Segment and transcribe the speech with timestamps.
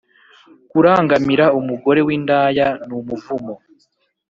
[0.71, 3.53] kurangamira umugore w’indaya, numuvumo